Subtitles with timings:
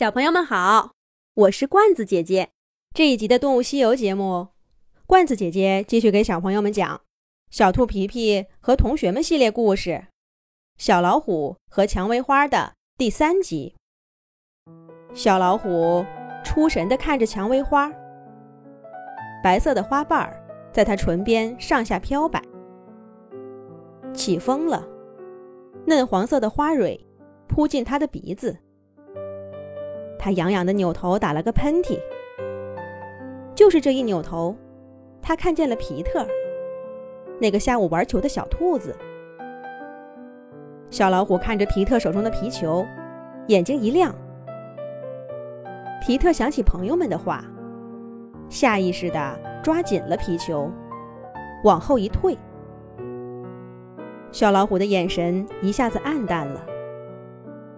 [0.00, 0.92] 小朋友们好，
[1.34, 2.52] 我是罐子姐姐。
[2.94, 4.48] 这一集的《动物西游》节目，
[5.06, 6.96] 罐子姐姐继续给小朋友们讲
[7.50, 9.90] 《小兔皮皮和同学们》系列故事
[10.78, 13.74] 《小老虎和蔷薇花》的第三集。
[15.12, 16.02] 小老虎
[16.42, 17.92] 出神地看着蔷薇花，
[19.44, 20.42] 白色的花瓣儿
[20.72, 22.42] 在它唇边上下飘摆。
[24.14, 24.88] 起风了，
[25.84, 26.98] 嫩黄色的花蕊
[27.46, 28.56] 扑进它的鼻子。
[30.20, 31.98] 他痒痒的扭头，打了个喷嚏。
[33.54, 34.54] 就是这一扭头，
[35.22, 36.26] 他看见了皮特，
[37.40, 38.94] 那个下午玩球的小兔子。
[40.90, 42.84] 小老虎看着皮特手中的皮球，
[43.46, 44.14] 眼睛一亮。
[46.02, 47.42] 皮特想起朋友们的话，
[48.50, 50.70] 下意识地抓紧了皮球，
[51.64, 52.36] 往后一退。
[54.32, 56.60] 小老虎的眼神一下子暗淡了，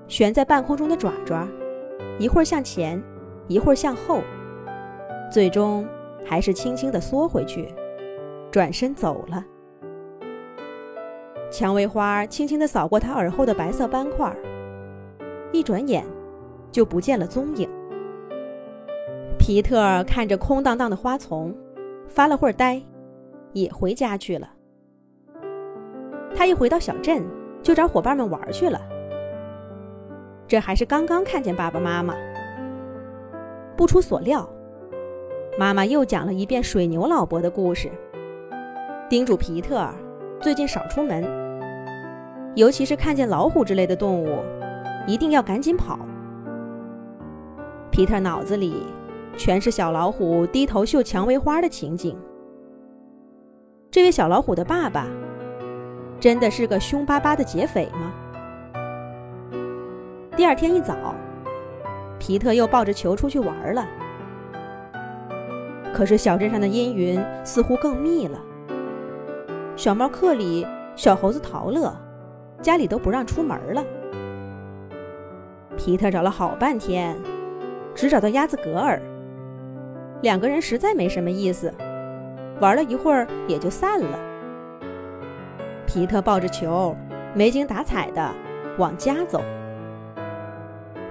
[0.08, 1.46] 悬在半空中的爪爪。
[2.18, 3.02] 一会儿向前，
[3.48, 4.20] 一会儿向后，
[5.30, 5.86] 最终
[6.24, 7.68] 还是轻轻地缩回去，
[8.50, 9.44] 转身走了。
[11.50, 14.34] 蔷薇花轻轻地扫过他耳后的白色斑块，
[15.52, 16.04] 一转眼
[16.70, 17.68] 就不见了踪影。
[19.38, 21.54] 皮特看着空荡荡的花丛，
[22.08, 22.80] 发了会儿呆，
[23.52, 24.48] 也回家去了。
[26.34, 27.22] 他一回到小镇，
[27.62, 28.80] 就找伙伴们玩去了。
[30.52, 32.14] 这还是刚刚看见爸爸妈妈。
[33.74, 34.46] 不出所料，
[35.58, 37.90] 妈妈又讲了一遍水牛老伯的故事，
[39.08, 39.88] 叮嘱皮特
[40.42, 41.26] 最近少出门，
[42.54, 44.40] 尤其是看见老虎之类的动物，
[45.06, 45.98] 一定要赶紧跑。
[47.90, 48.74] 皮特脑子里
[49.38, 52.14] 全是小老虎低头嗅蔷薇花的情景。
[53.90, 55.06] 这位小老虎的爸爸，
[56.20, 58.12] 真的是个凶巴巴的劫匪吗？
[60.34, 61.14] 第二天一早，
[62.18, 63.86] 皮特又抱着球出去玩了。
[65.92, 68.38] 可是小镇上的阴云似乎更密了。
[69.76, 70.66] 小猫克里、
[70.96, 71.94] 小猴子陶乐，
[72.62, 73.84] 家里都不让出门了。
[75.76, 77.14] 皮特找了好半天，
[77.94, 79.02] 只找到鸭子格尔。
[80.22, 81.72] 两个人实在没什么意思，
[82.58, 84.18] 玩了一会儿也就散了。
[85.86, 86.96] 皮特抱着球，
[87.34, 88.30] 没精打采的
[88.78, 89.42] 往家走。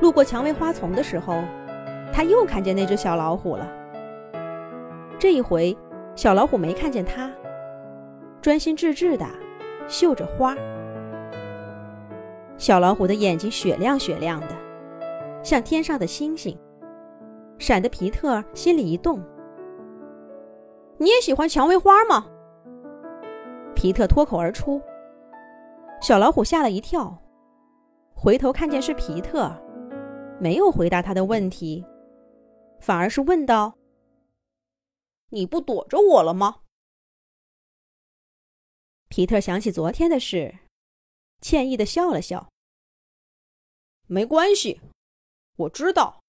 [0.01, 1.44] 路过蔷薇花丛的时候，
[2.12, 3.72] 他又看见那只小老虎了。
[5.19, 5.78] 这一回，
[6.16, 7.31] 小老虎没看见他，
[8.41, 9.25] 专心致志地
[9.88, 10.56] 嗅着花。
[12.57, 14.47] 小老虎的眼睛雪亮雪亮的，
[15.44, 16.57] 像天上的星星，
[17.59, 19.22] 闪得皮特心里一动。
[20.97, 22.25] 你也喜欢蔷薇花吗？
[23.75, 24.81] 皮特脱口而出。
[26.01, 27.16] 小老虎吓了一跳，
[28.16, 29.51] 回头看见是皮特。
[30.41, 31.85] 没有回答他的问题，
[32.79, 33.78] 反而是问道
[35.29, 36.63] ：“你不躲着我了吗？”
[39.07, 40.57] 皮特想起昨天的事，
[41.41, 42.52] 歉意的笑了笑。
[44.09, 44.81] “没关系，
[45.57, 46.24] 我知道，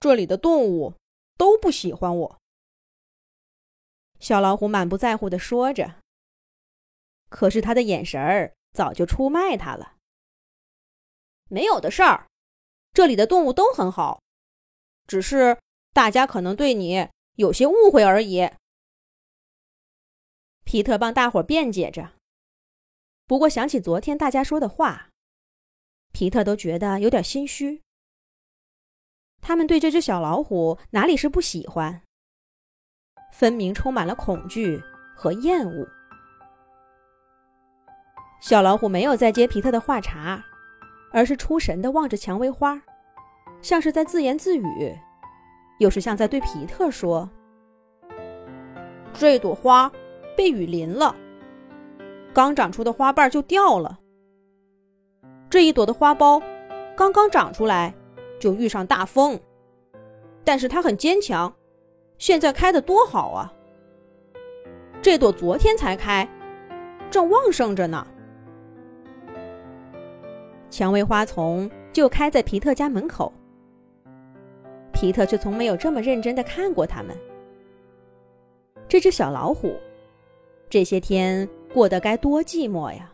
[0.00, 0.94] 这里的动物
[1.36, 2.38] 都不喜欢我。”
[4.18, 5.96] 小老虎满不在乎的说着，
[7.28, 9.96] 可是他的眼神儿早就出卖他了。
[11.50, 12.26] 没有的事儿。
[12.92, 14.20] 这里的动物都很好，
[15.06, 15.58] 只是
[15.92, 18.50] 大家可能对你有些误会而已。
[20.64, 22.12] 皮特帮大伙辩解着，
[23.26, 25.08] 不过想起昨天大家说的话，
[26.12, 27.82] 皮特都觉得有点心虚。
[29.40, 32.02] 他们对这只小老虎哪里是不喜欢，
[33.32, 34.80] 分明充满了恐惧
[35.16, 35.88] 和厌恶。
[38.40, 40.44] 小老虎没有再接皮特的话茬。
[41.12, 42.80] 而是出神地望着蔷薇花，
[43.60, 44.96] 像是在自言自语，
[45.78, 47.28] 又是像在对皮特说
[49.12, 49.92] ：“这朵花
[50.36, 51.14] 被雨淋了，
[52.32, 53.98] 刚长出的花瓣就掉了。
[55.50, 56.42] 这一朵的花苞
[56.96, 57.94] 刚刚长出来
[58.40, 59.38] 就遇上大风，
[60.44, 61.54] 但是它很坚强，
[62.16, 63.52] 现在开得多好啊！
[65.02, 66.26] 这朵昨天才开，
[67.10, 68.06] 正旺盛着呢。”
[70.72, 73.30] 蔷薇花丛就开在皮特家门口，
[74.90, 77.14] 皮特却从没有这么认真的看过它们。
[78.88, 79.76] 这只小老虎，
[80.70, 83.12] 这些天过得该多寂寞呀！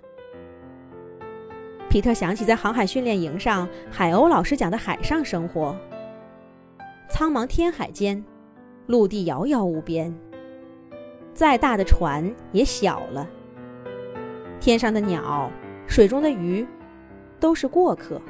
[1.90, 5.76] 皮特想起在航海训练营上，海鸥老师讲的海上生活。
[7.08, 8.24] 苍茫天海间，
[8.86, 10.16] 陆地遥遥无边，
[11.34, 13.28] 再大的船也小了。
[14.60, 15.50] 天上的鸟，
[15.88, 16.64] 水中的鱼。
[17.38, 18.20] 都是过客。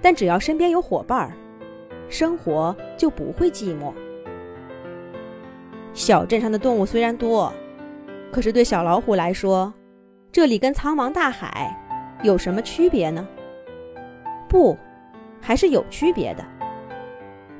[0.00, 1.32] 但只要身边有伙伴儿，
[2.08, 3.92] 生活就不会寂寞。
[5.92, 7.52] 小镇上的动物虽然多，
[8.30, 9.72] 可是对小老虎来说，
[10.30, 11.76] 这里跟苍茫大海
[12.22, 13.26] 有什么区别呢？
[14.48, 14.78] 不，
[15.40, 16.44] 还是有区别的。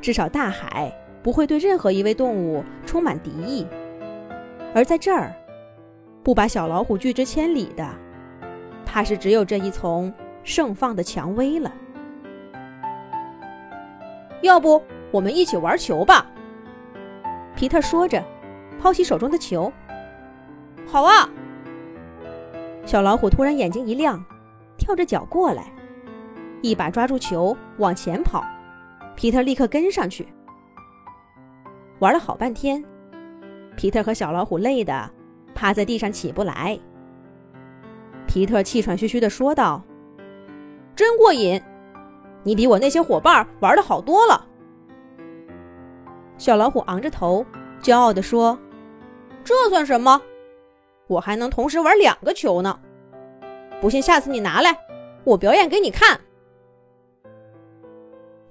[0.00, 0.92] 至少大海
[1.22, 3.66] 不会对任何一位动物充满敌意，
[4.72, 5.34] 而在这儿，
[6.22, 7.88] 不把小老虎拒之千里的，
[8.88, 10.12] 怕是只有这一丛
[10.42, 11.70] 盛放的蔷薇了。
[14.40, 16.26] 要不，我们一起玩球吧？
[17.54, 18.24] 皮特说着，
[18.80, 19.70] 抛起手中的球。
[20.86, 21.28] 好啊！
[22.86, 24.24] 小老虎突然眼睛一亮，
[24.78, 25.70] 跳着脚过来，
[26.62, 28.42] 一把抓住球往前跑。
[29.14, 30.26] 皮特立刻跟上去，
[31.98, 32.82] 玩了好半天。
[33.76, 35.10] 皮特和小老虎累得
[35.54, 36.78] 趴在地上起不来。
[38.28, 39.82] 皮特气喘吁吁地说道
[40.94, 41.60] ：“真过瘾，
[42.44, 44.46] 你比我那些伙伴玩的好多了。”
[46.36, 47.44] 小老虎昂着头，
[47.82, 48.56] 骄傲地说
[49.42, 50.20] ：“这算什么？
[51.06, 52.78] 我还能同时玩两个球呢！
[53.80, 54.78] 不信，下次你拿来，
[55.24, 56.20] 我表演给你看。”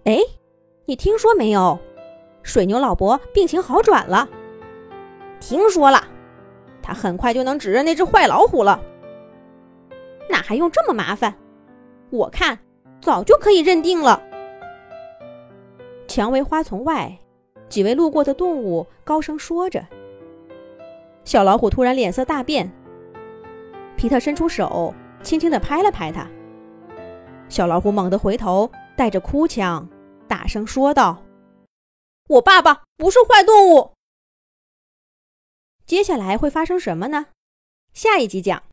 [0.06, 0.20] 哎，
[0.86, 1.78] 你听说没有？
[2.42, 4.28] 水牛老伯病情好转了。
[5.40, 6.04] 听说了，
[6.82, 8.82] 他很快就能指认那只坏老虎了。
[10.30, 11.38] 哪还用这么麻烦？
[12.10, 12.60] 我看
[13.02, 14.22] 早就可以认定了。
[16.08, 17.18] 蔷薇花丛外。
[17.70, 19.86] 几位路过的动物高声说着。
[21.26, 22.72] 小老虎突然脸色大变。
[23.98, 26.26] 皮特伸出手，轻轻地拍了拍它。
[27.50, 29.86] 小老虎猛地回头，带着哭腔，
[30.30, 31.22] 大声说道
[32.30, 33.92] ：“我爸爸不是坏动物。”
[35.86, 37.26] 接下来会发生什么呢？
[37.92, 38.64] 下一集讲。